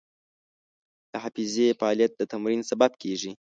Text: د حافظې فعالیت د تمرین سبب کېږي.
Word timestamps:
د 1.11 1.13
حافظې 1.23 1.67
فعالیت 1.79 2.11
د 2.17 2.21
تمرین 2.31 2.61
سبب 2.69 2.91
کېږي. 3.01 3.31